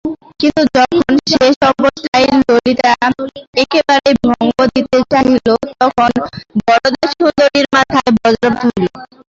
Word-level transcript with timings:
কিন্তু 0.39 0.61
যখন 0.75 0.99
শেষ 1.31 1.55
অবস্থায় 1.71 2.25
ললিতা 2.39 2.91
একেবারেই 3.61 4.15
ভঙ্গ 4.25 4.57
দিতে 4.73 4.97
চাহিল 5.11 5.37
তখন 5.81 6.11
বরদাসুন্দরীর 6.65 7.67
মাথায় 7.75 8.11
বজ্রাঘাত 8.17 8.71
হইল। 8.71 8.95